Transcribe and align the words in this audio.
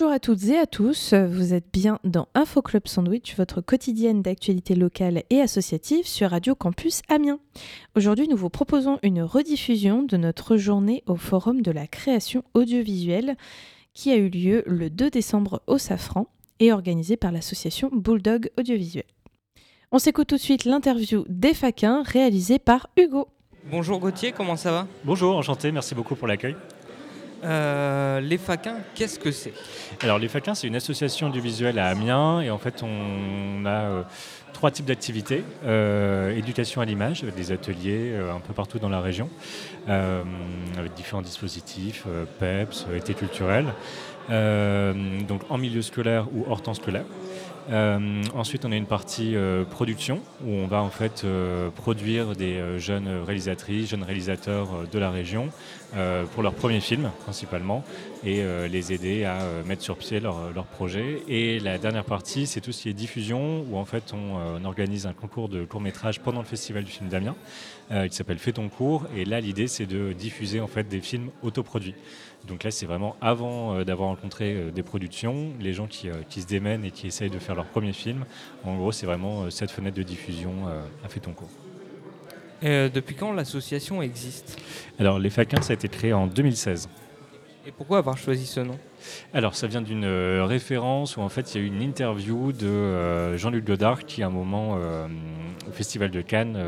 Bonjour 0.00 0.14
à 0.14 0.20
toutes 0.20 0.44
et 0.44 0.56
à 0.56 0.66
tous, 0.66 1.12
vous 1.12 1.54
êtes 1.54 1.72
bien 1.72 1.98
dans 2.04 2.28
Info 2.36 2.62
Club 2.62 2.86
Sandwich, 2.86 3.34
votre 3.36 3.60
quotidienne 3.60 4.22
d'actualité 4.22 4.76
locale 4.76 5.24
et 5.28 5.40
associative 5.40 6.06
sur 6.06 6.30
Radio 6.30 6.54
Campus 6.54 7.02
Amiens. 7.08 7.40
Aujourd'hui, 7.96 8.28
nous 8.28 8.36
vous 8.36 8.48
proposons 8.48 9.00
une 9.02 9.22
rediffusion 9.22 10.04
de 10.04 10.16
notre 10.16 10.56
journée 10.56 11.02
au 11.08 11.16
Forum 11.16 11.62
de 11.62 11.72
la 11.72 11.88
création 11.88 12.44
audiovisuelle 12.54 13.36
qui 13.92 14.12
a 14.12 14.16
eu 14.16 14.28
lieu 14.28 14.62
le 14.66 14.88
2 14.88 15.10
décembre 15.10 15.62
au 15.66 15.78
Safran 15.78 16.28
et 16.60 16.72
organisée 16.72 17.16
par 17.16 17.32
l'association 17.32 17.90
Bulldog 17.92 18.52
Audiovisuel. 18.56 19.02
On 19.90 19.98
s'écoute 19.98 20.28
tout 20.28 20.36
de 20.36 20.40
suite 20.40 20.64
l'interview 20.64 21.24
des 21.28 21.54
faquins 21.54 22.04
réalisée 22.04 22.60
par 22.60 22.88
Hugo. 22.96 23.26
Bonjour 23.68 23.98
Gauthier, 23.98 24.30
comment 24.30 24.54
ça 24.54 24.70
va? 24.70 24.86
Bonjour, 25.02 25.36
enchanté, 25.36 25.72
merci 25.72 25.96
beaucoup 25.96 26.14
pour 26.14 26.28
l'accueil. 26.28 26.54
Euh, 27.44 28.20
les 28.20 28.38
Faquins, 28.38 28.78
qu'est-ce 28.94 29.18
que 29.18 29.30
c'est? 29.30 29.52
Alors 30.02 30.18
les 30.18 30.28
Faquins, 30.28 30.54
c'est 30.54 30.66
une 30.66 30.76
association 30.76 31.30
du 31.30 31.40
visuel 31.40 31.78
à 31.78 31.88
Amiens 31.88 32.40
et 32.40 32.50
en 32.50 32.58
fait 32.58 32.82
on 32.82 33.64
a 33.64 33.68
euh, 33.68 34.02
trois 34.52 34.70
types 34.70 34.86
d'activités. 34.86 35.44
Euh, 35.64 36.36
éducation 36.36 36.80
à 36.80 36.84
l'image, 36.84 37.22
avec 37.22 37.34
des 37.34 37.52
ateliers 37.52 38.14
un 38.34 38.40
peu 38.40 38.52
partout 38.52 38.78
dans 38.78 38.88
la 38.88 39.00
région, 39.00 39.28
avec 39.86 40.94
différents 40.96 41.22
dispositifs, 41.22 42.06
PEPS, 42.38 42.86
été 42.96 43.14
culturel, 43.14 43.66
donc 44.28 45.42
en 45.48 45.58
milieu 45.58 45.82
scolaire 45.82 46.26
ou 46.34 46.44
hors 46.48 46.62
temps 46.62 46.74
scolaire. 46.74 47.04
Euh, 47.70 48.22
ensuite, 48.34 48.64
on 48.64 48.72
a 48.72 48.76
une 48.76 48.86
partie 48.86 49.36
euh, 49.36 49.64
production 49.64 50.22
où 50.44 50.50
on 50.50 50.66
va 50.66 50.82
en 50.82 50.88
fait 50.88 51.22
euh, 51.24 51.68
produire 51.70 52.34
des 52.34 52.78
jeunes 52.78 53.08
réalisatrices, 53.26 53.90
jeunes 53.90 54.02
réalisateurs 54.02 54.68
de 54.90 54.98
la 54.98 55.10
région 55.10 55.48
pour 56.34 56.42
leur 56.42 56.52
premier 56.52 56.80
film 56.80 57.10
principalement 57.22 57.82
et 58.22 58.42
les 58.68 58.92
aider 58.92 59.24
à 59.24 59.38
mettre 59.66 59.80
sur 59.80 59.96
pied 59.96 60.20
leur, 60.20 60.52
leur, 60.54 60.66
projet. 60.66 61.22
Et 61.28 61.58
la 61.60 61.78
dernière 61.78 62.04
partie, 62.04 62.46
c'est 62.46 62.60
tout 62.60 62.72
ce 62.72 62.82
qui 62.82 62.88
est 62.90 62.92
diffusion 62.92 63.64
où 63.70 63.78
en 63.78 63.86
fait 63.86 64.12
on, 64.12 64.64
organise 64.66 65.06
un 65.06 65.14
concours 65.14 65.48
de 65.48 65.64
court 65.64 65.80
métrage 65.80 66.20
pendant 66.20 66.40
le 66.40 66.46
festival 66.46 66.84
du 66.84 66.90
film 66.90 67.08
d'Amiens 67.08 67.36
qui 67.90 68.14
s'appelle 68.14 68.38
Fais 68.38 68.52
ton 68.52 68.68
cours. 68.68 69.06
Et 69.16 69.24
là, 69.24 69.40
l'idée 69.40 69.66
c'est 69.66 69.86
de 69.86 70.12
diffuser 70.12 70.60
en 70.60 70.66
fait 70.66 70.86
des 70.86 71.00
films 71.00 71.30
autoproduits. 71.42 71.94
Donc 72.46 72.64
là, 72.64 72.70
c'est 72.70 72.86
vraiment 72.86 73.16
avant 73.22 73.82
d'avoir 73.82 74.10
rencontré 74.10 74.70
des 74.70 74.82
productions, 74.82 75.52
les 75.58 75.72
gens 75.72 75.86
qui, 75.86 76.10
qui, 76.28 76.42
se 76.42 76.46
démènent 76.46 76.84
et 76.84 76.90
qui 76.90 77.06
essayent 77.06 77.30
de 77.30 77.38
faire 77.38 77.54
leur 77.58 77.66
premier 77.66 77.92
film. 77.92 78.24
En 78.64 78.76
gros, 78.76 78.92
c'est 78.92 79.06
vraiment 79.06 79.50
cette 79.50 79.70
fenêtre 79.70 79.96
de 79.96 80.02
diffusion 80.02 80.52
a 81.04 81.08
fait 81.08 81.20
ton 81.20 81.32
cours. 81.32 81.50
Et 82.62 82.88
depuis 82.88 83.14
quand 83.14 83.32
l'association 83.32 84.02
existe? 84.02 84.58
Alors, 84.98 85.18
les 85.18 85.30
Faquins, 85.30 85.62
ça 85.62 85.72
a 85.72 85.74
été 85.74 85.88
créé 85.88 86.12
en 86.12 86.26
2016. 86.26 86.88
Et 87.68 87.70
pourquoi 87.70 87.98
avoir 87.98 88.16
choisi 88.16 88.46
ce 88.46 88.60
nom? 88.60 88.78
Alors, 89.34 89.54
ça 89.54 89.66
vient 89.66 89.82
d'une 89.82 90.06
euh, 90.06 90.46
référence 90.46 91.18
où 91.18 91.20
en 91.20 91.28
fait 91.28 91.54
il 91.54 91.60
y 91.60 91.62
a 91.62 91.66
eu 91.66 91.68
une 91.68 91.82
interview 91.82 92.50
de 92.52 92.66
euh, 92.66 93.36
Jean-Luc 93.36 93.66
Godard 93.66 94.06
qui, 94.06 94.22
à 94.22 94.28
un 94.28 94.30
moment, 94.30 94.78
euh, 94.78 95.06
au 95.68 95.72
Festival 95.72 96.10
de 96.10 96.22
Cannes, 96.22 96.58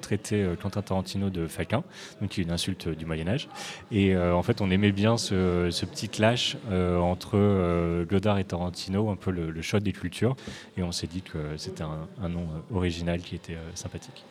traitait 0.00 0.46
Quentin 0.62 0.82
Tarantino 0.82 1.30
de 1.30 1.48
faquin, 1.48 1.82
donc 2.20 2.30
qui 2.30 2.42
est 2.42 2.44
une 2.44 2.52
insulte 2.52 2.88
du 2.88 3.06
Moyen-Âge. 3.06 3.48
Et 3.90 4.16
en 4.16 4.42
fait, 4.44 4.60
on 4.60 4.70
aimait 4.70 4.92
bien 4.92 5.16
ce, 5.16 5.68
petit 5.84 6.08
clash 6.08 6.56
entre 6.70 8.04
Godard 8.04 8.38
et 8.38 8.44
Tarantino, 8.44 9.10
un 9.10 9.16
peu 9.16 9.32
le, 9.32 9.50
le 9.50 9.62
shot 9.62 9.80
des 9.80 9.92
cultures. 9.92 10.36
Et 10.76 10.84
on 10.84 10.92
s'est 10.92 11.08
dit 11.08 11.22
que 11.22 11.56
c'était 11.56 11.82
un, 11.82 12.28
nom 12.28 12.46
original 12.72 13.20
qui 13.20 13.34
était 13.34 13.58
sympathique. 13.74 14.24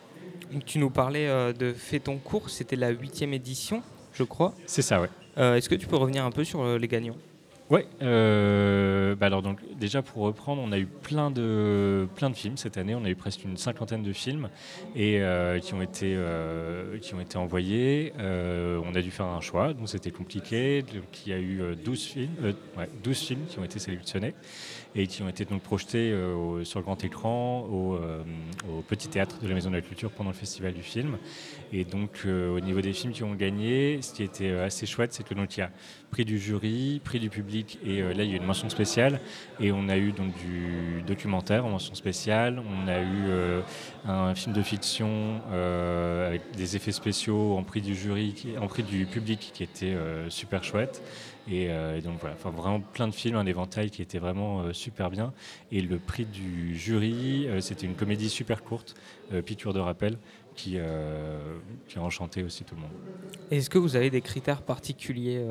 tu 0.64 0.78
nous 0.78 0.90
parlais 0.90 1.52
de 1.52 1.74
Fais 1.74 2.00
ton 2.00 2.16
cours, 2.16 2.48
c'était 2.48 2.76
la 2.76 2.88
huitième 2.88 3.34
édition, 3.34 3.82
je 4.14 4.22
crois. 4.22 4.54
C'est 4.64 4.82
ça, 4.82 4.98
ouais. 4.98 5.10
Est-ce 5.36 5.68
que 5.68 5.74
tu 5.74 5.86
peux 5.86 5.96
revenir 5.96 6.24
un 6.24 6.30
peu 6.30 6.44
sur 6.44 6.78
les 6.78 6.88
gagnants? 6.88 7.16
Oui, 7.68 7.80
euh, 8.00 9.16
bah 9.16 9.26
alors 9.26 9.42
donc 9.42 9.58
déjà 9.76 10.00
pour 10.00 10.22
reprendre, 10.22 10.62
on 10.64 10.70
a 10.70 10.78
eu 10.78 10.86
plein 10.86 11.32
de 11.32 12.06
plein 12.14 12.30
de 12.30 12.36
films 12.36 12.56
cette 12.56 12.76
année. 12.76 12.94
On 12.94 13.04
a 13.04 13.10
eu 13.10 13.16
presque 13.16 13.42
une 13.42 13.56
cinquantaine 13.56 14.04
de 14.04 14.12
films 14.12 14.48
et 14.94 15.20
euh, 15.20 15.58
qui 15.58 15.74
ont 15.74 15.82
été 15.82 16.14
euh, 16.16 16.98
qui 16.98 17.14
ont 17.14 17.20
été 17.20 17.36
envoyés. 17.38 18.12
on 18.20 18.94
a 18.94 19.02
dû 19.02 19.10
faire 19.10 19.26
un 19.26 19.40
choix, 19.40 19.72
donc 19.72 19.88
c'était 19.88 20.12
compliqué. 20.12 20.84
Il 21.26 21.32
y 21.32 21.34
a 21.34 21.40
eu 21.40 21.74
12 21.84 22.04
films, 22.04 22.54
12 23.02 23.18
films 23.18 23.46
qui 23.48 23.58
ont 23.58 23.64
été 23.64 23.80
sélectionnés 23.80 24.34
et 24.96 25.06
qui 25.06 25.22
ont 25.22 25.28
été 25.28 25.44
donc 25.44 25.62
projetés 25.62 26.12
sur 26.64 26.80
le 26.80 26.84
grand 26.84 27.04
écran 27.04 27.60
au, 27.70 27.96
au, 27.96 28.82
petit 28.88 29.08
théâtre 29.08 29.38
de 29.40 29.48
la 29.48 29.54
Maison 29.54 29.70
de 29.70 29.76
la 29.76 29.82
Culture 29.82 30.10
pendant 30.10 30.30
le 30.30 30.36
festival 30.36 30.72
du 30.72 30.82
film. 30.82 31.18
Et 31.72 31.84
donc 31.84 32.26
au 32.26 32.60
niveau 32.60 32.80
des 32.80 32.92
films 32.92 33.12
qui 33.12 33.22
ont 33.22 33.34
gagné, 33.34 34.00
ce 34.00 34.14
qui 34.14 34.22
était 34.22 34.50
assez 34.52 34.86
chouette, 34.86 35.12
c'est 35.12 35.22
que 35.22 35.34
il 35.34 35.58
y 35.58 35.62
a 35.62 35.70
prix 36.10 36.24
du 36.24 36.38
jury, 36.38 37.00
prix 37.04 37.20
du 37.20 37.28
public, 37.28 37.78
et 37.84 38.00
euh, 38.00 38.14
là 38.14 38.24
il 38.24 38.30
y 38.30 38.34
a 38.34 38.36
une 38.36 38.44
mention 38.44 38.68
spéciale. 38.68 39.20
Et 39.60 39.72
on 39.72 39.88
a 39.88 39.96
eu 39.96 40.12
donc 40.12 40.32
du 40.38 41.02
documentaire 41.06 41.66
en 41.66 41.70
mention 41.70 41.94
spéciale, 41.94 42.60
on 42.60 42.88
a 42.88 43.00
eu 43.00 43.24
euh, 43.28 43.60
un 44.06 44.34
film 44.34 44.54
de 44.54 44.62
fiction 44.62 45.40
euh, 45.52 46.28
avec 46.28 46.42
des 46.56 46.76
effets 46.76 46.92
spéciaux 46.92 47.56
en 47.56 47.62
prix 47.62 47.80
du 47.80 47.94
jury, 47.94 48.34
en 48.60 48.66
prix 48.66 48.82
du 48.82 49.06
public 49.06 49.50
qui 49.52 49.62
était 49.62 49.96
super 50.28 50.64
chouette. 50.64 51.02
Et, 51.50 51.68
donc 52.02 52.18
voilà, 52.20 52.34
enfin, 52.34 52.50
vraiment 52.50 52.80
plein 52.80 53.08
de 53.08 53.14
films, 53.14 53.36
un 53.36 53.46
éventail 53.46 53.90
qui 53.90 54.02
était 54.02 54.18
vraiment 54.18 54.72
super 54.72 55.10
bien. 55.10 55.32
Et 55.70 55.80
le 55.80 55.98
prix 55.98 56.24
du 56.24 56.76
jury, 56.76 57.48
c'était 57.60 57.86
une 57.86 57.94
comédie 57.94 58.28
super 58.28 58.64
courte, 58.64 58.94
Piqûre 59.44 59.72
de 59.72 59.80
rappel, 59.80 60.18
qui 60.54 60.78
a 60.78 62.00
enchanté 62.00 62.42
aussi 62.42 62.64
tout 62.64 62.74
le 62.74 62.80
monde. 62.80 62.90
Est-ce 63.50 63.70
que 63.70 63.78
vous 63.78 63.94
avez 63.96 64.10
des 64.10 64.22
critères 64.22 64.62
particuliers 64.62 65.46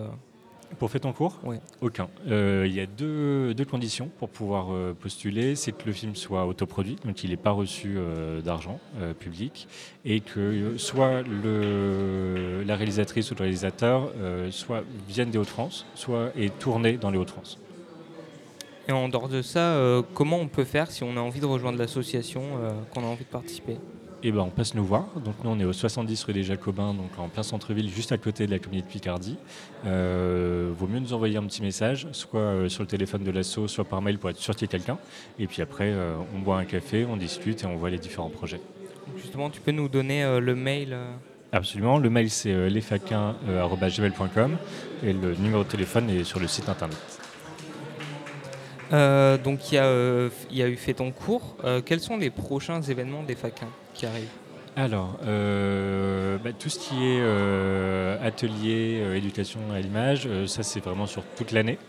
pour 0.80 0.92
faire 0.92 1.02
ton 1.02 1.14
cours 1.14 1.40
Oui. 1.44 1.58
Aucun. 1.82 2.08
Euh, 2.28 2.66
il 2.68 2.74
y 2.74 2.80
a 2.80 2.86
deux, 2.86 3.54
deux, 3.54 3.66
conditions 3.66 4.10
pour 4.20 4.30
pouvoir 4.30 4.68
euh, 4.72 4.94
postuler. 4.94 5.56
C'est 5.56 5.72
que 5.72 5.86
le 5.86 5.94
film 5.94 6.16
soit 6.16 6.46
autoproduit, 6.46 6.98
donc 7.06 7.24
il 7.24 7.30
n'est 7.30 7.38
pas 7.38 7.52
reçu 7.52 7.96
euh, 7.98 8.42
d'argent 8.42 8.80
public, 9.20 9.68
et 10.04 10.20
que 10.20 10.78
soit 10.78 11.22
le, 11.22 12.64
la 12.66 12.76
réalisatrice 12.76 13.32
ou 13.32 13.36
le 13.36 13.42
réalisateur 13.42 14.12
soit 14.52 14.84
vienne 15.08 15.30
des 15.30 15.38
Hauts-de-France, 15.38 15.86
soit 15.96 16.32
est 16.38 16.58
tourné 16.60 16.98
dans 16.98 17.10
les 17.10 17.18
Hauts-de-France. 17.18 17.60
Et 18.88 18.92
en 18.92 19.10
dehors 19.10 19.30
de 19.30 19.42
ça, 19.42 20.02
comment 20.14 20.38
on 20.38 20.48
peut 20.48 20.64
faire 20.64 20.92
si 20.92 21.04
on 21.04 21.18
a 21.18 21.20
envie 21.20 21.40
de 21.40 21.46
rejoindre 21.46 21.78
l'association, 21.78 22.44
qu'on 22.94 23.04
a 23.04 23.08
envie 23.08 23.26
de 23.26 23.30
participer? 23.30 23.78
Eh 24.28 24.32
ben, 24.32 24.40
on 24.40 24.50
passe 24.50 24.74
nous 24.74 24.84
voir. 24.84 25.06
Donc 25.24 25.36
nous, 25.44 25.52
on 25.52 25.60
est 25.60 25.66
au 25.66 25.72
70 25.72 26.24
rue 26.24 26.34
des 26.34 26.42
Jacobins, 26.42 26.96
donc 26.96 27.12
en 27.20 27.28
plein 27.28 27.44
centre-ville, 27.44 27.88
juste 27.88 28.12
à 28.12 28.18
côté 28.18 28.48
de 28.48 28.52
la 28.52 28.58
commune 28.58 28.82
de 28.82 28.86
Picardie. 28.86 29.38
Euh, 29.86 30.72
vaut 30.76 30.88
mieux 30.88 30.98
nous 30.98 31.14
envoyer 31.14 31.38
un 31.38 31.44
petit 31.44 31.62
message, 31.62 32.08
soit 32.12 32.40
euh, 32.40 32.68
sur 32.68 32.82
le 32.82 32.88
téléphone 32.88 33.24
de 33.24 33.30
l'asso, 33.30 33.68
soit 33.68 33.84
par 33.84 34.02
mail 34.02 34.18
pour 34.18 34.32
être 34.32 34.40
sûr 34.40 34.56
qu'il 34.56 34.64
y 34.64 34.66
ait 34.66 34.80
quelqu'un. 34.80 34.98
Et 35.38 35.46
puis 35.46 35.62
après, 35.62 35.92
euh, 35.92 36.16
on 36.36 36.40
boit 36.40 36.58
un 36.58 36.66
café, 36.66 37.06
on 37.06 37.18
discute 37.18 37.64
et 37.64 37.68
on 37.68 37.76
voit 37.76 37.92
les 37.92 38.00
différents 38.00 38.32
projets. 38.32 38.60
Justement, 39.16 39.52
tu 39.52 39.62
peux 39.62 39.72
nous 39.72 39.90
donner 39.90 40.24
le 40.42 40.56
mail 40.56 40.98
Absolument. 41.52 42.00
Le 42.00 42.10
mail, 42.10 42.32
c'est 42.32 42.68
lesfaquins.com 42.68 44.58
et 45.04 45.14
le 45.14 45.36
numéro 45.36 45.64
de 45.64 45.70
téléphone 45.70 46.10
est 46.10 46.24
sur 46.24 46.40
le 46.40 46.48
site 46.48 46.68
internet. 46.68 46.98
donc 49.44 49.72
il 49.72 49.76
y, 49.76 50.58
y, 50.58 50.64
a 50.64 50.68
eu 50.68 50.78
fait 50.78 50.96
ton 50.96 51.12
cours. 51.12 51.56
quels 51.86 52.00
sont 52.00 52.18
les 52.18 52.32
prochains 52.32 52.82
événements 52.82 53.22
des 53.22 53.36
faquins? 53.36 53.70
Qui 54.06 54.08
arrive 54.08 54.30
alors, 54.78 55.18
euh, 55.26 56.38
bah, 56.38 56.52
tout 56.52 56.68
ce 56.68 56.78
qui 56.80 56.96
est 56.96 57.22
euh, 57.22 58.18
atelier, 58.22 59.00
euh, 59.02 59.16
éducation 59.16 59.62
à 59.74 59.80
l'image, 59.80 60.28
ça 60.48 60.64
c'est 60.64 60.82
vraiment 60.82 61.06
sur 61.06 61.24
toute 61.38 61.54
l'année. 61.54 61.80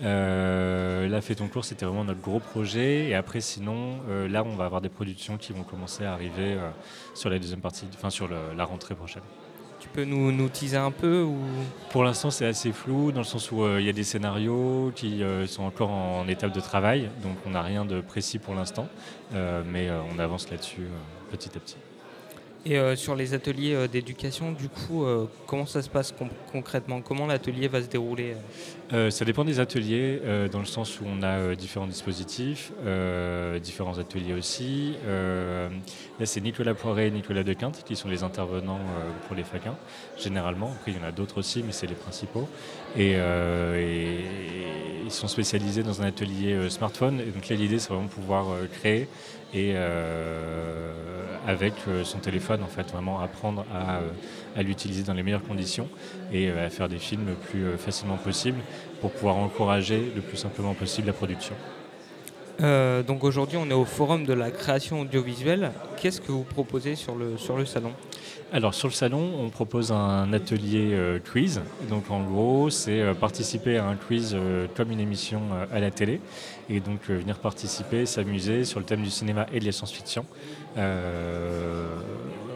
là, 0.00 1.20
Fait 1.20 1.34
ton 1.34 1.48
cours, 1.48 1.64
c'était 1.64 1.84
vraiment 1.84 2.04
notre 2.04 2.20
gros 2.20 2.38
projet. 2.38 3.08
Et 3.08 3.16
après, 3.16 3.40
sinon, 3.40 3.98
là, 4.30 4.44
on 4.44 4.54
va 4.54 4.66
avoir 4.66 4.80
des 4.80 4.88
productions 4.88 5.36
qui 5.36 5.52
vont 5.52 5.64
commencer 5.64 6.04
à 6.04 6.12
arriver 6.12 6.56
sur 7.12 7.28
la 7.28 7.40
deuxième 7.40 7.60
partie, 7.60 7.86
enfin 7.92 8.08
sur 8.08 8.28
la 8.28 8.64
rentrée 8.64 8.94
prochaine. 8.94 9.24
Tu 9.80 9.88
peux 9.88 10.04
nous, 10.04 10.30
nous 10.30 10.48
teaser 10.48 10.76
un 10.76 10.92
peu 10.92 11.22
ou... 11.22 11.38
Pour 11.90 12.04
l'instant, 12.04 12.30
c'est 12.30 12.46
assez 12.46 12.70
flou, 12.70 13.10
dans 13.10 13.22
le 13.22 13.24
sens 13.24 13.50
où 13.50 13.66
il 13.66 13.84
y 13.84 13.88
a 13.88 13.92
des 13.92 14.04
scénarios 14.04 14.92
qui 14.94 15.24
sont 15.48 15.64
encore 15.64 15.90
en 15.90 16.28
étape 16.28 16.52
de 16.52 16.60
travail, 16.60 17.10
donc 17.20 17.36
on 17.46 17.50
n'a 17.50 17.62
rien 17.62 17.84
de 17.84 18.00
précis 18.00 18.38
pour 18.38 18.54
l'instant, 18.54 18.86
mais 19.32 19.90
on 20.14 20.20
avance 20.20 20.48
là-dessus 20.52 20.86
petit 21.30 21.50
à 21.56 21.60
petit. 21.60 21.76
Et 22.66 22.76
euh, 22.76 22.96
sur 22.96 23.14
les 23.14 23.34
ateliers 23.34 23.74
euh, 23.74 23.88
d'éducation, 23.88 24.52
du 24.52 24.68
coup, 24.68 25.04
euh, 25.04 25.26
comment 25.46 25.66
ça 25.66 25.80
se 25.80 25.88
passe 25.88 26.12
concrètement? 26.52 27.00
Comment 27.00 27.26
l'atelier 27.26 27.68
va 27.68 27.80
se 27.80 27.86
dérouler 27.86 28.34
Ça 28.90 29.26
dépend 29.26 29.44
des 29.44 29.60
ateliers, 29.60 30.20
dans 30.50 30.60
le 30.60 30.64
sens 30.64 30.98
où 31.00 31.04
on 31.06 31.22
a 31.22 31.54
différents 31.54 31.86
dispositifs, 31.86 32.72
différents 33.62 33.98
ateliers 33.98 34.32
aussi. 34.32 34.94
là, 35.06 36.24
c'est 36.24 36.40
Nicolas 36.40 36.72
Poiret 36.72 37.08
et 37.08 37.10
Nicolas 37.10 37.42
Dequinte 37.42 37.84
qui 37.84 37.96
sont 37.96 38.08
les 38.08 38.22
intervenants 38.22 38.80
pour 39.26 39.36
les 39.36 39.44
faquins, 39.44 39.76
généralement. 40.18 40.72
Après, 40.72 40.92
il 40.92 40.96
y 40.96 41.00
en 41.00 41.06
a 41.06 41.12
d'autres 41.12 41.38
aussi, 41.38 41.62
mais 41.62 41.72
c'est 41.72 41.86
les 41.86 41.94
principaux. 41.94 42.48
Et, 42.96 43.16
ils 45.04 45.10
sont 45.10 45.28
spécialisés 45.28 45.82
dans 45.82 46.02
un 46.02 46.06
atelier 46.06 46.70
smartphone. 46.70 47.20
Et 47.20 47.30
donc 47.30 47.46
là, 47.48 47.56
l'idée, 47.56 47.78
c'est 47.78 47.90
vraiment 47.92 48.08
pouvoir 48.08 48.46
créer 48.72 49.06
et 49.52 49.74
avec 51.46 51.74
son 52.04 52.18
téléphone, 52.18 52.62
en 52.62 52.68
fait, 52.68 52.90
vraiment 52.90 53.20
apprendre 53.20 53.66
à, 53.72 54.00
à 54.58 54.62
l'utiliser 54.62 55.02
dans 55.02 55.14
les 55.14 55.22
meilleures 55.22 55.46
conditions 55.46 55.88
et 56.32 56.50
à 56.50 56.68
faire 56.68 56.88
des 56.88 56.98
films 56.98 57.26
le 57.26 57.34
plus 57.34 57.76
facilement 57.78 58.16
possible 58.16 58.58
pour 59.00 59.10
pouvoir 59.10 59.36
encourager 59.36 60.12
le 60.14 60.22
plus 60.22 60.36
simplement 60.36 60.74
possible 60.74 61.06
la 61.06 61.12
production. 61.12 61.54
donc 63.06 63.24
aujourd'hui, 63.24 63.56
on 63.56 63.70
est 63.70 63.74
au 63.74 63.84
forum 63.84 64.24
de 64.24 64.32
la 64.32 64.50
création 64.50 65.00
audiovisuelle. 65.02 65.70
Qu'est-ce 65.96 66.20
que 66.20 66.32
vous 66.32 66.44
proposez 66.44 66.96
sur 66.96 67.14
le, 67.14 67.36
sur 67.36 67.56
le 67.56 67.64
salon? 67.64 67.92
Alors 68.50 68.72
sur 68.72 68.88
le 68.88 68.94
salon, 68.94 69.30
on 69.38 69.50
propose 69.50 69.92
un 69.92 70.32
atelier 70.32 70.94
euh, 70.94 71.18
quiz. 71.18 71.60
Donc 71.90 72.10
en 72.10 72.22
gros, 72.22 72.70
c'est 72.70 72.98
euh, 72.98 73.12
participer 73.12 73.76
à 73.76 73.84
un 73.84 73.94
quiz 73.94 74.32
euh, 74.34 74.66
comme 74.74 74.90
une 74.90 75.00
émission 75.00 75.42
à 75.70 75.80
la 75.80 75.90
télé. 75.90 76.18
Et 76.70 76.80
donc 76.80 77.10
venir 77.10 77.38
participer, 77.40 78.06
s'amuser 78.06 78.64
sur 78.64 78.80
le 78.80 78.86
thème 78.86 79.02
du 79.02 79.10
cinéma 79.10 79.46
et 79.52 79.60
de 79.60 79.66
la 79.66 79.72
science-fiction, 79.72 80.24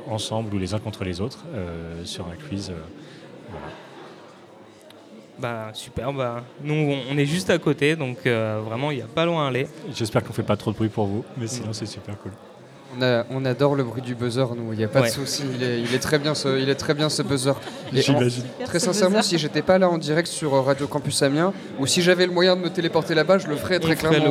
ensemble 0.06 0.54
ou 0.54 0.58
les 0.58 0.74
uns 0.74 0.78
contre 0.78 1.04
les 1.04 1.20
autres, 1.20 1.44
sur 2.04 2.26
un 2.26 2.36
quiz. 2.48 2.72
Bah, 5.38 5.70
super, 5.72 6.12
bah, 6.12 6.44
nous 6.62 6.94
on 7.10 7.18
est 7.18 7.26
juste 7.26 7.50
à 7.50 7.58
côté, 7.58 7.96
donc 7.96 8.26
vraiment 8.26 8.90
il 8.90 8.98
n'y 8.98 9.02
a 9.02 9.06
pas 9.06 9.24
loin 9.24 9.46
à 9.46 9.48
aller. 9.48 9.66
J'espère 9.92 10.22
qu'on 10.22 10.28
ne 10.28 10.34
fait 10.34 10.42
pas 10.42 10.56
trop 10.56 10.70
de 10.70 10.76
bruit 10.76 10.88
pour 10.88 11.06
vous, 11.06 11.24
mais 11.36 11.46
sinon 11.46 11.72
c'est 11.72 11.86
super 11.86 12.16
cool. 12.18 12.32
On, 13.00 13.44
adore 13.44 13.74
le 13.74 13.84
bruit 13.84 14.02
du 14.02 14.14
buzzer, 14.14 14.54
nous, 14.54 14.72
il 14.72 14.78
n'y 14.78 14.84
a 14.84 14.88
pas 14.88 15.02
de 15.02 15.08
souci. 15.08 15.42
Il 15.54 15.94
est, 15.94 15.98
très 15.98 16.18
bien 16.18 16.34
ce, 16.34 16.60
il 16.60 16.68
est 16.68 16.74
très 16.74 16.94
bien 16.94 17.08
ce 17.08 17.22
buzzer. 17.22 17.54
très 18.64 18.78
sincèrement, 18.78 19.22
si 19.22 19.38
j'étais 19.38 19.62
pas 19.62 19.78
là 19.78 19.88
en 19.88 19.98
direct 19.98 20.28
sur 20.28 20.54
euh, 20.54 20.60
Radio 20.60 20.86
Campus 20.86 21.22
Amiens, 21.22 21.52
ou 21.78 21.86
si 21.86 22.02
j'avais 22.02 22.26
le 22.26 22.32
moyen 22.32 22.56
de 22.56 22.60
me 22.60 22.70
téléporter 22.70 23.14
là-bas, 23.14 23.38
je 23.38 23.48
le 23.48 23.56
ferais 23.56 23.78
très 23.78 23.96
clairement. 23.96 24.30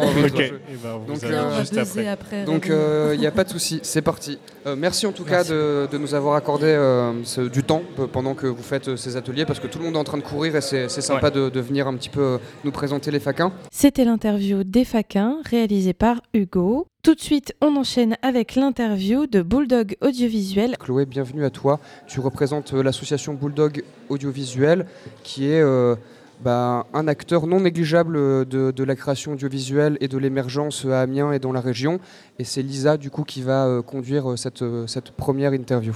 donc, 2.45 2.67
il 2.67 3.19
n'y 3.19 3.27
a 3.27 3.31
pas 3.31 3.43
de 3.43 3.49
souci, 3.49 3.79
c'est 3.83 4.01
parti. 4.01 4.37
Euh, 4.67 4.75
merci 4.77 5.07
en 5.07 5.11
tout 5.11 5.25
cas 5.25 5.43
de, 5.43 5.87
nous 5.97 6.13
avoir 6.13 6.35
accordé 6.35 6.67
euh, 6.67 7.13
du 7.51 7.63
temps 7.63 7.81
pendant 8.11 8.35
que 8.35 8.47
vous 8.47 8.63
faites 8.63 8.95
ces 8.95 9.17
ateliers, 9.17 9.45
parce 9.45 9.59
que 9.59 9.67
tout 9.67 9.79
le 9.79 9.85
monde 9.85 9.95
est 9.95 9.99
en 9.99 10.03
train 10.03 10.17
de 10.17 10.23
courir 10.23 10.55
et 10.55 10.61
c'est 10.61 10.87
sympa 10.89 11.31
de, 11.31 11.49
de, 11.49 11.59
venir 11.59 11.87
un 11.87 11.95
petit 11.95 12.09
peu 12.09 12.39
nous 12.63 12.71
présenter 12.71 13.11
les 13.11 13.19
faquins. 13.19 13.51
C'était 13.71 14.05
l'interview 14.05 14.63
des 14.63 14.85
faquins 14.85 15.37
réalisée 15.45 15.93
par 15.93 16.21
Hugo. 16.33 16.87
Tout 17.03 17.15
de 17.15 17.19
suite, 17.19 17.55
on 17.61 17.77
enchaîne 17.77 18.15
avec 18.21 18.53
l'interview 18.53 19.25
de 19.25 19.41
Bulldog 19.41 19.95
Audiovisuel. 20.01 20.77
Chloé, 20.77 21.07
bienvenue 21.07 21.43
à 21.43 21.49
toi. 21.49 21.79
Tu 22.05 22.19
représentes 22.19 22.75
euh, 22.75 22.83
l'association 22.83 23.33
Bulldog 23.33 23.83
Audiovisuel, 24.09 24.85
qui 25.23 25.47
est 25.47 25.61
euh, 25.61 25.95
bah, 26.43 26.85
un 26.93 27.07
acteur 27.07 27.47
non 27.47 27.61
négligeable 27.61 28.17
euh, 28.17 28.45
de, 28.45 28.83
la 28.83 28.95
création 28.95 29.31
audiovisuelle 29.31 29.97
et 29.99 30.07
de 30.07 30.17
l'émergence 30.19 30.85
à 30.85 31.01
Amiens 31.01 31.31
et 31.31 31.39
dans 31.39 31.51
la 31.51 31.61
région. 31.61 31.99
Et 32.37 32.43
c'est 32.43 32.61
Lisa, 32.61 32.97
du 32.97 33.09
coup, 33.09 33.23
qui 33.23 33.41
va 33.41 33.81
conduire 33.83 34.37
cette, 34.37 34.63
cette 34.85 35.09
première 35.09 35.55
interview. 35.55 35.95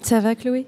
Ça 0.00 0.20
va, 0.20 0.36
Chloé? 0.36 0.66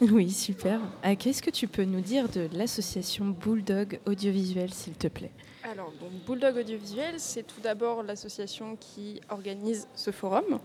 Oui, 0.00 0.30
super. 0.30 0.80
Qu'est-ce 1.18 1.42
que 1.42 1.50
tu 1.50 1.68
peux 1.68 1.84
nous 1.84 2.00
dire 2.00 2.30
de 2.30 2.48
l'association 2.56 3.26
Bulldog 3.26 4.00
Audiovisuel, 4.06 4.72
s'il 4.72 4.94
te 4.94 5.08
plaît? 5.08 5.32
Alors, 5.70 5.92
donc 6.00 6.10
Bulldog 6.26 6.56
Audiovisuel, 6.56 7.14
c'est 7.18 7.42
tout 7.42 7.60
d'abord 7.60 8.02
l'association 8.02 8.76
qui 8.76 9.20
organise 9.28 9.86
ce 9.94 10.10
forum. 10.10 10.60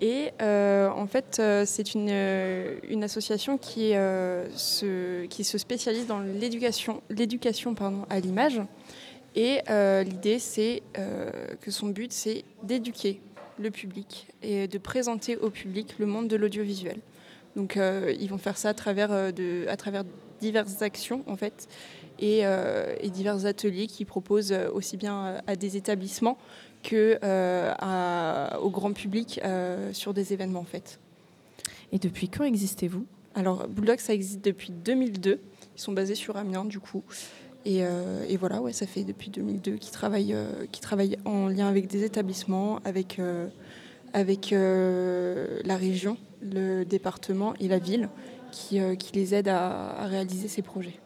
Et 0.00 0.30
euh, 0.40 0.88
en 0.88 1.06
fait, 1.06 1.38
euh, 1.38 1.64
c'est 1.66 1.94
une, 1.94 2.08
euh, 2.10 3.02
association 3.02 3.58
qui, 3.58 3.92
se, 3.92 5.58
spécialise 5.58 6.06
dans 6.06 6.20
l'éducation, 6.20 7.02
l'éducation 7.10 7.74
à 8.08 8.20
l'image. 8.20 8.60
Et 9.34 9.60
l'idée, 10.04 10.38
c'est 10.38 10.82
que 11.60 11.70
son 11.70 11.88
but, 11.88 12.12
c'est 12.12 12.44
d'éduquer 12.62 13.20
le 13.58 13.70
public 13.70 14.28
et 14.42 14.66
de 14.66 14.78
présenter 14.78 15.36
au 15.36 15.50
public 15.50 15.96
le 15.98 16.06
monde 16.06 16.28
de 16.28 16.36
l'audiovisuel. 16.36 17.00
Donc, 17.54 17.76
ils 17.76 18.28
vont 18.28 18.38
faire 18.38 18.56
ça 18.56 18.70
à 18.70 18.74
travers, 18.74 19.10
à 19.12 19.76
travers 19.76 20.04
diverses 20.40 20.82
actions, 20.82 21.22
en 21.26 21.36
fait. 21.36 21.68
Euh, 22.22 22.94
et, 23.00 23.10
divers 23.10 23.44
ateliers 23.46 23.86
qui 23.86 24.04
proposent 24.04 24.52
euh, 24.52 24.70
aussi 24.72 24.96
bien 24.96 25.26
euh, 25.26 25.38
à 25.46 25.56
des 25.56 25.76
établissements 25.76 26.38
que 26.82 27.18
au 28.60 28.70
grand 28.70 28.92
public 28.92 29.40
sur 29.92 30.14
des 30.14 30.32
événements 30.32 30.60
en 30.60 30.64
fait. 30.64 31.00
Et 31.90 31.98
depuis 31.98 32.28
quand 32.28 32.44
existez-vous? 32.44 33.04
Alors 33.34 33.66
Bulldog 33.66 33.98
ça 33.98 34.14
existe 34.14 34.44
depuis 34.44 34.70
2002. 34.70 35.40
Ils 35.76 35.80
sont 35.80 35.92
basés 35.92 36.14
sur 36.14 36.36
Amiens 36.36 36.64
du 36.64 36.78
coup. 36.78 37.02
Et, 37.64 37.82
voilà, 38.38 38.62
ouais, 38.62 38.72
ça 38.72 38.86
fait 38.86 39.02
depuis 39.02 39.30
2002 39.30 39.72
qu'ils 39.78 39.92
travaillent, 39.92 40.36
travaillent 40.80 41.18
en 41.24 41.48
lien 41.48 41.66
avec 41.66 41.88
des 41.88 42.04
établissements, 42.04 42.78
avec, 42.84 43.20
avec 44.12 44.52
la 44.52 45.76
région, 45.76 46.18
le 46.40 46.84
département 46.84 47.54
et 47.58 47.66
la 47.66 47.80
ville, 47.80 48.08
qui, 48.52 48.78
qui 48.96 49.12
les 49.14 49.34
aident 49.34 49.48
à 49.48 50.06
réaliser 50.06 50.46
ces 50.46 50.62
projets. 50.62 51.00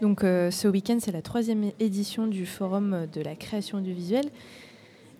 Donc 0.00 0.24
euh, 0.24 0.50
ce 0.50 0.66
week-end, 0.66 0.98
c'est 1.00 1.12
la 1.12 1.22
troisième 1.22 1.72
édition 1.78 2.26
du 2.26 2.46
Forum 2.46 3.06
de 3.12 3.20
la 3.20 3.34
création. 3.34 3.82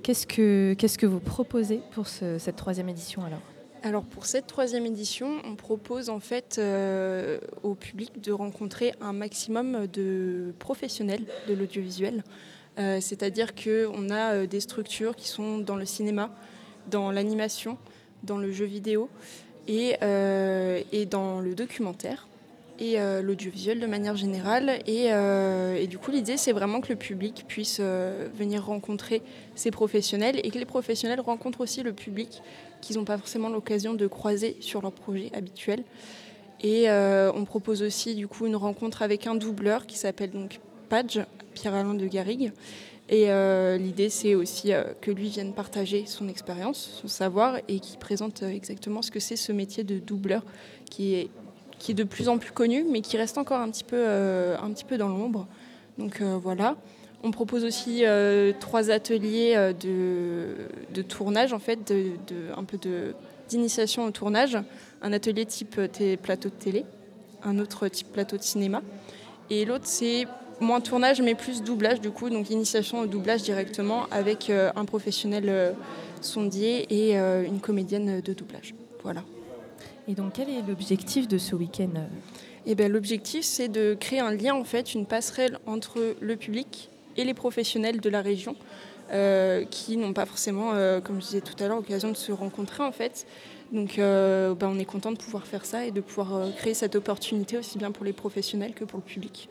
Qu'est-ce 0.02 0.26
que, 0.26 0.74
qu'est-ce 0.78 0.96
que 0.96 1.06
vous 1.06 1.20
proposez 1.20 1.80
pour 1.92 2.06
cette 2.08 2.56
troisième 2.56 2.88
édition 2.88 3.22
alors? 3.24 3.42
Alors 3.82 4.04
pour 4.04 4.26
cette 4.26 4.46
troisième 4.46 4.86
édition, 4.86 5.40
on 5.44 5.54
propose 5.54 6.08
en 6.10 6.20
fait 6.20 6.56
euh, 6.58 7.38
au 7.62 7.74
public 7.74 8.20
de 8.22 8.32
rencontrer 8.32 8.94
un 9.00 9.12
maximum 9.12 9.86
de 9.86 10.54
professionnels 10.58 11.24
de 11.48 11.54
l'audiovisuel. 11.54 12.22
Euh, 12.78 13.00
c'est-à-dire 13.00 13.54
qu'on 13.54 14.10
a 14.10 14.46
des 14.46 14.60
structures 14.60 15.16
qui 15.16 15.28
sont 15.28 15.58
dans 15.58 15.76
le 15.76 15.84
cinéma, 15.84 16.30
dans 16.90 17.10
l'animation, 17.10 17.76
dans 18.22 18.38
le 18.38 18.52
jeu 18.52 18.64
vidéo 18.66 19.10
et 19.68 19.96
dans 21.10 21.40
le 21.40 21.54
documentaire 21.54 22.26
et 22.80 22.98
euh, 22.98 23.20
l'audiovisuel 23.20 23.78
de 23.78 23.86
manière 23.86 24.16
générale. 24.16 24.80
Euh, 24.88 25.76
et, 25.76 25.86
du 25.86 25.98
coup, 25.98 26.10
l'idée, 26.10 26.38
c'est 26.38 26.52
vraiment 26.52 26.80
que 26.80 26.88
le 26.88 26.96
public 26.96 27.44
puisse 27.46 27.78
euh, 27.80 28.28
venir 28.34 28.64
rencontrer 28.64 29.22
ces 29.54 29.70
professionnels 29.70 30.40
et 30.42 30.50
que 30.50 30.58
les 30.58 30.64
professionnels 30.64 31.20
rencontrent 31.20 31.60
aussi 31.60 31.82
le 31.82 31.92
public 31.92 32.42
qu'ils 32.80 32.96
n'ont 32.96 33.04
pas 33.04 33.18
forcément 33.18 33.50
l'occasion 33.50 33.92
de 33.92 34.06
croiser 34.06 34.56
sur 34.60 34.80
leur 34.80 34.92
projet 34.92 35.30
habituel. 35.34 35.84
Et 36.62 36.90
on 36.90 37.44
propose 37.46 37.82
aussi 37.82 38.14
du 38.14 38.28
coup 38.28 38.46
une 38.46 38.56
rencontre 38.56 39.00
avec 39.00 39.26
un 39.26 39.34
doubleur 39.34 39.86
qui 39.86 39.96
s'appelle 39.96 40.30
donc 40.30 40.60
Padge, 40.90 41.20
Pierre-Alain 41.54 41.94
de 41.94 42.06
Garrigue. 42.06 42.52
Et 43.08 43.28
l'idée, 43.78 44.08
c'est 44.08 44.34
aussi 44.34 44.72
que 45.00 45.10
lui 45.10 45.28
vienne 45.28 45.52
partager 45.52 46.04
son 46.06 46.28
expérience, 46.28 46.98
son 47.00 47.08
savoir, 47.08 47.58
et 47.68 47.80
qui 47.80 47.96
présente 47.96 48.42
exactement 48.42 49.00
ce 49.02 49.10
que 49.10 49.20
c'est 49.20 49.36
ce 49.36 49.52
métier 49.52 49.84
de 49.84 49.98
doubleur, 49.98 50.42
qui 50.90 51.14
est 51.14 51.30
qui 51.80 51.92
est 51.92 51.94
de 51.94 52.04
plus 52.04 52.28
en 52.28 52.38
plus 52.38 52.52
connu, 52.52 52.84
mais 52.88 53.00
qui 53.00 53.16
reste 53.16 53.38
encore 53.38 53.58
un 53.58 53.70
petit 53.70 53.82
peu, 53.82 53.96
euh, 53.98 54.56
dans 54.98 55.08
l'ombre. 55.08 55.48
Donc 55.98 56.20
euh, 56.20 56.38
voilà. 56.40 56.76
On 57.24 57.32
propose 57.32 57.64
aussi 57.64 58.02
euh, 58.04 58.52
trois 58.60 58.90
ateliers 58.90 59.72
de, 59.82 61.02
tournage, 61.02 61.52
en 61.52 61.58
fait, 61.58 61.92
un 62.56 62.64
peu 62.64 62.78
d'initiation 63.48 64.04
au 64.04 64.10
tournage. 64.10 64.56
Un 65.02 65.12
atelier 65.12 65.44
type 65.46 65.80
plateau 66.22 66.50
de 66.50 66.54
télé, 66.54 66.84
un 67.42 67.58
autre 67.58 67.88
type 67.88 68.12
plateau 68.12 68.36
de 68.36 68.42
cinéma. 68.42 68.82
Et 69.48 69.64
l'autre, 69.64 69.86
c'est 69.86 70.26
moins 70.60 70.80
tournage, 70.80 71.20
mais 71.20 71.34
plus 71.34 71.62
doublage, 71.62 72.00
du 72.00 72.10
coup, 72.10 72.30
donc 72.30 72.50
initiation 72.50 73.00
au 73.00 73.06
doublage 73.06 73.42
directement 73.42 74.06
avec 74.10 74.50
un 74.50 74.84
professionnel 74.84 75.74
sondier 76.22 76.86
et 76.90 77.16
une 77.16 77.60
comédienne 77.60 78.20
de 78.20 78.32
doublage. 78.32 78.74
Voilà. 79.02 79.22
Et 80.08 80.14
donc, 80.14 80.32
quel 80.34 80.48
est 80.48 80.62
l'objectif 80.66 81.28
de 81.28 81.38
ce 81.38 81.54
week-end 81.54 81.90
eh 82.66 82.74
bien, 82.74 82.88
L'objectif, 82.88 83.44
c'est 83.44 83.68
de 83.68 83.94
créer 83.98 84.20
un 84.20 84.32
lien, 84.32 84.54
en 84.54 84.64
fait, 84.64 84.94
une 84.94 85.06
passerelle 85.06 85.58
entre 85.66 86.16
le 86.20 86.36
public 86.36 86.90
et 87.16 87.24
les 87.24 87.34
professionnels 87.34 88.00
de 88.00 88.10
la 88.10 88.22
région, 88.22 88.56
euh, 89.12 89.64
qui 89.70 89.96
n'ont 89.96 90.12
pas 90.12 90.26
forcément, 90.26 90.72
euh, 90.72 91.00
comme 91.00 91.20
je 91.20 91.26
disais 91.26 91.40
tout 91.40 91.54
à 91.62 91.68
l'heure, 91.68 91.76
l'occasion 91.76 92.10
de 92.10 92.16
se 92.16 92.32
rencontrer, 92.32 92.82
en 92.82 92.92
fait. 92.92 93.26
Donc, 93.72 93.98
euh, 93.98 94.54
ben, 94.54 94.68
on 94.68 94.78
est 94.78 94.84
content 94.84 95.12
de 95.12 95.18
pouvoir 95.18 95.46
faire 95.46 95.64
ça 95.64 95.84
et 95.84 95.90
de 95.90 96.00
pouvoir 96.00 96.52
créer 96.56 96.74
cette 96.74 96.96
opportunité 96.96 97.56
aussi 97.56 97.78
bien 97.78 97.92
pour 97.92 98.04
les 98.04 98.12
professionnels 98.12 98.72
que 98.74 98.84
pour 98.84 98.98
le 98.98 99.04
public. 99.04 99.48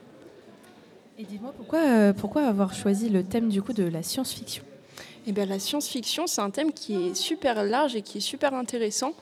Et 1.18 1.24
dis-moi, 1.24 1.54
pourquoi, 1.56 2.14
pourquoi 2.14 2.44
avoir 2.44 2.74
choisi 2.74 3.10
le 3.10 3.24
thème 3.24 3.50
du 3.50 3.62
coup 3.62 3.74
de 3.74 3.84
la 3.84 4.04
science-fiction? 4.04 4.64
Eh 5.28 5.32
bien, 5.32 5.46
La 5.46 5.60
science-fiction, 5.60 6.28
c'est 6.28 6.42
un 6.42 6.50
thème 6.50 6.72
qui 6.72 6.96
est 6.96 7.16
super 7.16 7.64
large 7.64 7.96
et 7.96 8.02
qui 8.02 8.18
est 8.18 8.22
super 8.22 8.54
intéressant. 8.54 9.14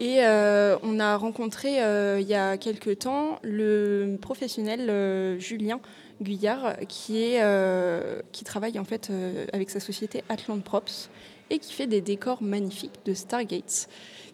Et 0.00 0.18
euh, 0.20 0.76
on 0.84 1.00
a 1.00 1.16
rencontré 1.16 1.82
euh, 1.82 2.20
il 2.20 2.28
y 2.28 2.34
a 2.34 2.56
quelques 2.56 3.00
temps 3.00 3.40
le 3.42 4.16
professionnel 4.20 4.88
euh, 4.88 5.38
Julien 5.40 5.80
Guyard 6.22 6.76
qui, 6.88 7.22
est, 7.22 7.42
qui 8.32 8.44
travaille 8.44 8.78
en 8.78 8.84
fait 8.84 9.10
avec 9.52 9.70
sa 9.70 9.78
société 9.80 10.24
Atlant 10.28 10.58
Props 10.58 11.10
et 11.50 11.58
qui 11.58 11.72
fait 11.72 11.86
des 11.86 12.00
décors 12.00 12.42
magnifiques 12.42 13.00
de 13.04 13.14
Stargates 13.14 13.88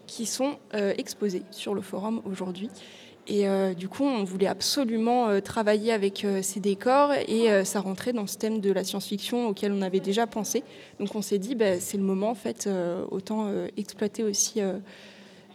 qui 0.06 0.24
sont 0.24 0.56
exposés 0.72 1.42
sur 1.50 1.74
le 1.74 1.82
forum 1.82 2.22
aujourd'hui. 2.24 2.70
Et 3.26 3.44
du 3.74 3.88
coup, 3.88 4.04
on 4.04 4.24
voulait 4.24 4.46
absolument 4.46 5.42
travailler 5.42 5.92
avec 5.92 6.26
ces 6.40 6.60
décors 6.60 7.12
et 7.28 7.64
ça 7.66 7.80
rentrait 7.80 8.14
dans 8.14 8.26
ce 8.26 8.38
thème 8.38 8.60
de 8.60 8.72
la 8.72 8.82
science-fiction 8.82 9.48
auquel 9.48 9.70
on 9.72 9.82
avait 9.82 10.00
déjà 10.00 10.26
pensé. 10.26 10.62
Donc 11.00 11.14
on 11.14 11.20
s'est 11.20 11.38
dit, 11.38 11.54
bah, 11.54 11.78
c'est 11.80 11.98
le 11.98 12.02
moment, 12.02 12.30
en 12.30 12.34
fait, 12.34 12.66
autant 13.10 13.52
exploiter 13.76 14.24
aussi 14.24 14.62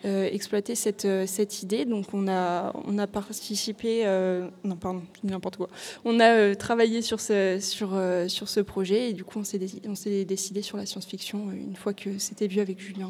euh, 0.05 0.29
exploiter 0.31 0.75
cette, 0.75 1.03
euh, 1.03 1.25
cette, 1.27 1.61
idée. 1.61 1.83
Donc 1.83 2.13
on 2.13 2.29
a, 2.29 2.71
on 2.85 2.97
a 2.97 3.05
participé, 3.05 4.05
euh, 4.05 4.47
non 4.63 4.77
pardon, 4.77 5.01
n'importe 5.23 5.57
quoi. 5.57 5.69
On 6.05 6.21
a 6.21 6.55
travaillé 6.55 7.01
sur 7.01 7.19
ce, 7.19 7.59
sur, 7.59 7.99
sur 8.27 8.47
ce 8.47 8.61
projet 8.61 9.09
et 9.09 9.13
du 9.13 9.25
coup 9.25 9.39
on 9.39 9.43
s'est, 9.43 9.59
on 9.85 9.95
s'est 9.95 10.23
décidé 10.23 10.61
sur 10.61 10.77
la 10.77 10.85
science-fiction 10.85 11.51
une 11.51 11.75
fois 11.75 11.93
que 11.93 12.17
c'était 12.17 12.47
vu 12.47 12.61
avec 12.61 12.79
Julien 12.79 13.09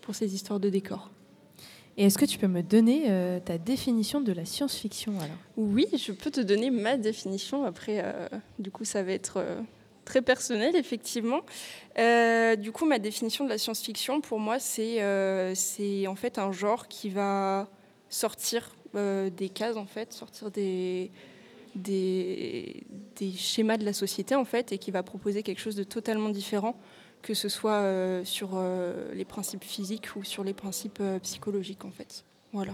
pour 0.00 0.14
ces 0.14 0.34
histoires 0.34 0.58
de 0.58 0.70
décors. 0.70 1.10
Et 1.98 2.04
est-ce 2.04 2.18
que 2.18 2.26
tu 2.26 2.38
peux 2.38 2.46
me 2.46 2.62
donner 2.62 3.10
ta 3.44 3.58
définition 3.58 4.20
de 4.20 4.32
la 4.32 4.44
science-fiction 4.44 5.18
alors? 5.18 5.36
Oui, 5.56 5.86
je 5.96 6.12
peux 6.12 6.30
te 6.30 6.42
donner 6.42 6.70
ma 6.70 6.98
définition. 6.98 7.64
Après, 7.64 8.04
du 8.58 8.70
coup, 8.70 8.84
ça 8.84 9.02
va 9.02 9.12
être 9.12 9.42
très 10.06 10.22
personnel, 10.22 10.74
effectivement. 10.74 11.40
Euh, 11.98 12.56
du 12.56 12.72
coup, 12.72 12.86
ma 12.86 12.98
définition 12.98 13.44
de 13.44 13.50
la 13.50 13.58
science-fiction, 13.58 14.22
pour 14.22 14.40
moi, 14.40 14.58
c'est 14.58 15.02
euh, 15.02 15.54
en 16.08 16.14
fait 16.14 16.38
un 16.38 16.52
genre 16.52 16.88
qui 16.88 17.10
va 17.10 17.68
sortir 18.08 18.74
euh, 18.94 19.28
des 19.28 19.50
cases, 19.50 19.76
en 19.76 19.84
fait, 19.84 20.14
sortir 20.14 20.50
des, 20.50 21.10
des, 21.74 22.82
schémas 23.36 23.76
de 23.76 23.84
la 23.84 23.92
société, 23.92 24.34
en 24.34 24.46
fait, 24.46 24.72
et 24.72 24.78
qui 24.78 24.90
va 24.90 25.02
proposer 25.02 25.42
quelque 25.42 25.60
chose 25.60 25.76
de 25.76 25.84
totalement 25.84 26.30
différent, 26.30 26.78
que 27.20 27.34
ce 27.34 27.50
soit 27.50 27.84
sur 28.24 28.58
les 29.12 29.24
principes 29.24 29.64
physiques 29.64 30.14
ou 30.16 30.24
sur 30.24 30.44
les 30.44 30.54
principes 30.54 31.02
psychologiques, 31.22 31.84
en 31.84 31.90
fait. 31.90 32.24
Voilà. 32.52 32.72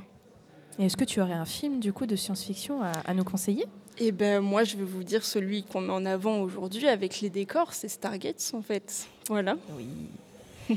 Est-ce 0.79 0.97
que 0.97 1.05
tu 1.05 1.21
aurais 1.21 1.33
un 1.33 1.45
film, 1.45 1.81
du 1.81 1.93
coup, 1.93 2.07
de 2.07 2.17
science-fiction 2.17 2.83
à, 2.83 2.93
à 3.05 3.14
nous 3.14 3.25
conseiller? 3.25 3.67
Eh 3.99 4.11
ben 4.11 4.41
moi, 4.41 4.64
je 4.64 4.76
vais 4.76 4.85
vous 4.85 5.05
dire 5.05 5.25
celui 5.25 5.64
qu'on 5.64 5.83
met 5.83 5.93
en 5.93 6.07
avant 6.07 6.41
aujourd'hui 6.41 6.88
avec 6.88 7.21
les 7.21 7.31
décors, 7.31 7.75
c'est 7.75 7.88
Stargate 7.88 8.52
en 8.55 8.62
fait. 8.62 9.07
Voilà. 9.29 9.57
Oui. 9.76 10.76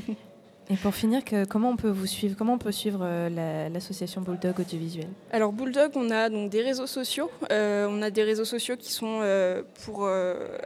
Et 0.68 0.74
pour 0.74 0.94
finir, 0.94 1.24
que, 1.24 1.44
comment 1.44 1.70
on 1.70 1.76
peut 1.76 1.90
vous 1.90 2.06
suivre 2.06 2.34
Comment 2.36 2.54
on 2.54 2.58
peut 2.58 2.72
suivre 2.72 2.98
euh, 3.02 3.68
l'association 3.68 4.20
Bulldog 4.20 4.58
Audiovisuel? 4.58 5.06
Alors 5.30 5.52
Bulldog, 5.52 5.92
on 5.94 6.10
a 6.10 6.28
donc 6.28 6.50
des 6.50 6.60
réseaux 6.60 6.88
sociaux. 6.88 7.30
Euh, 7.52 7.86
on 7.88 8.02
a 8.02 8.10
des 8.10 8.24
réseaux 8.24 8.44
sociaux 8.44 8.76
qui 8.76 8.92
sont 8.92 9.20
euh, 9.22 9.62
pour 9.84 10.08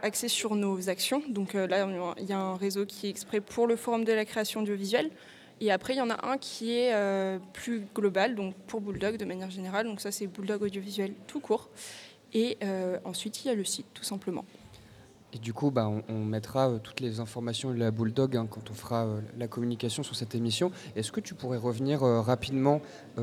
axés 0.02 0.28
sur 0.28 0.54
nos 0.54 0.88
actions. 0.88 1.22
Donc 1.28 1.52
là, 1.52 1.86
il 2.18 2.26
y 2.26 2.32
a 2.32 2.38
un 2.38 2.56
réseau 2.56 2.86
qui 2.86 3.06
est 3.06 3.10
exprès 3.10 3.40
pour 3.40 3.66
le 3.66 3.76
forum 3.76 4.04
de 4.04 4.12
la 4.12 4.24
création 4.24 4.60
audiovisuelle. 4.62 5.10
Et 5.60 5.70
après, 5.70 5.94
il 5.94 5.98
y 5.98 6.00
en 6.00 6.10
a 6.10 6.26
un 6.26 6.38
qui 6.38 6.72
est 6.72 6.94
plus 7.52 7.86
global, 7.94 8.34
donc 8.34 8.54
pour 8.66 8.80
Bulldog 8.80 9.18
de 9.18 9.24
manière 9.24 9.50
générale. 9.50 9.86
Donc 9.86 10.00
ça, 10.00 10.10
c'est 10.10 10.26
Bulldog 10.26 10.62
Audiovisuel 10.62 11.12
tout 11.26 11.40
court. 11.40 11.68
Et 12.32 12.58
euh, 12.62 12.98
ensuite, 13.04 13.44
il 13.44 13.48
y 13.48 13.50
a 13.50 13.54
le 13.54 13.64
site, 13.64 13.86
tout 13.94 14.04
simplement. 14.04 14.44
Et 15.32 15.38
du 15.38 15.52
coup, 15.52 15.70
bah, 15.70 15.88
on, 16.08 16.24
mettra 16.24 16.68
euh, 16.68 16.78
toutes 16.78 17.00
les 17.00 17.20
informations 17.20 17.70
de 17.72 17.78
la 17.78 17.92
Bulldog 17.92 18.36
hein, 18.36 18.48
quand 18.50 18.68
on 18.70 18.74
fera 18.74 19.04
euh, 19.04 19.20
la 19.38 19.46
communication 19.46 20.02
sur 20.02 20.16
cette 20.16 20.34
émission. 20.34 20.72
Est-ce 20.96 21.12
que 21.12 21.20
tu 21.20 21.34
pourrais 21.34 21.58
revenir 21.58 22.00
rapidement 22.00 22.80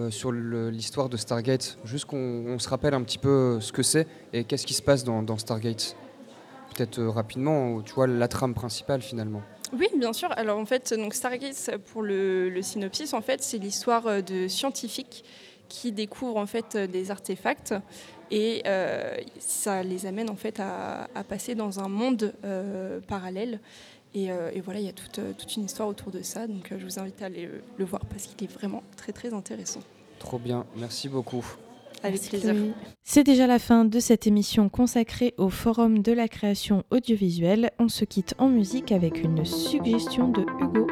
sur 0.09 0.31
l'histoire 0.31 1.09
de 1.09 1.17
Stargate? 1.17 1.77
Juste 1.83 2.05
qu'on 2.05 2.57
se 2.59 2.69
rappelle 2.69 2.93
un 2.93 3.03
petit 3.03 3.17
peu 3.17 3.59
ce 3.59 3.71
que 3.71 3.83
c'est 3.83 4.07
et 4.33 4.43
qu'est-ce 4.43 4.65
qui 4.65 4.73
se 4.73 4.81
passe 4.81 5.03
dans, 5.03 5.37
Stargate 5.37 5.95
Peut-être 6.75 7.01
rapidement, 7.03 7.81
tu 7.81 7.93
vois, 7.93 8.07
la 8.07 8.27
trame 8.27 8.53
principale 8.53 9.01
finalement. 9.01 9.41
Oui, 9.73 9.87
bien 9.95 10.13
sûr. 10.13 10.29
Alors 10.37 10.57
en 10.57 10.65
fait, 10.65 10.93
donc 10.93 11.13
Stargate, 11.13 11.77
pour 11.91 12.01
le, 12.01 12.61
synopsis, 12.61 13.13
en 13.13 13.21
fait, 13.21 13.43
c'est 13.43 13.57
l'histoire 13.57 14.23
de 14.23 14.47
scientifiques 14.47 15.23
qui 15.67 15.91
découvrent 15.91 16.37
en 16.37 16.45
fait 16.45 16.77
des 16.77 17.11
artefacts 17.11 17.73
et 18.31 18.63
euh, 18.65 19.17
ça 19.39 19.83
les 19.83 20.05
amène 20.05 20.29
en 20.29 20.35
fait 20.35 20.59
à, 20.59 21.07
passer 21.27 21.55
dans 21.55 21.79
un 21.79 21.87
monde 21.87 22.33
euh, 22.43 22.99
parallèle. 23.01 23.59
Euh, 24.15 24.51
et, 24.53 24.61
voilà, 24.61 24.79
il 24.79 24.85
y 24.85 24.89
a 24.89 24.93
toute, 24.93 25.19
toute, 25.37 25.55
une 25.57 25.65
histoire 25.65 25.87
autour 25.87 26.11
de 26.11 26.21
ça. 26.21 26.47
Donc 26.47 26.73
je 26.75 26.83
vous 26.83 26.99
invite 26.99 27.21
à 27.21 27.25
aller 27.25 27.49
le, 27.77 27.85
voir 27.85 28.03
parce 28.05 28.25
qu'il 28.25 28.47
est 28.47 28.51
vraiment 28.51 28.83
très 28.95 29.11
très 29.11 29.33
intéressant. 29.33 29.81
Trop 30.19 30.39
bien, 30.39 30.65
merci 30.75 31.07
beaucoup. 31.07 31.45
Avec 32.03 32.21
plaisir. 32.21 32.55
C'est 33.03 33.23
déjà 33.23 33.47
la 33.47 33.59
fin 33.59 33.85
de 33.85 33.99
cette 33.99 34.27
émission 34.27 34.69
consacrée 34.69 35.33
au 35.37 35.49
Forum 35.49 36.01
de 36.01 36.11
la 36.11 36.27
création 36.27 36.83
audiovisuelle. 36.91 37.71
On 37.79 37.89
se 37.89 38.05
quitte 38.05 38.35
en 38.37 38.49
musique 38.49 38.91
avec 38.91 39.23
une 39.23 39.45
suggestion 39.45 40.29
de 40.29 40.41
Hugo. 40.59 40.87